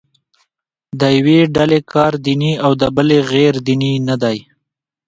د 0.99 1.01
یوې 1.17 1.39
ډلې 1.55 1.79
کار 1.93 2.13
دیني 2.25 2.53
او 2.65 2.71
د 2.81 2.83
بلې 2.95 3.19
غیر 3.31 3.53
دیني 3.67 3.93
نه 4.07 4.15
دی. 4.23 4.37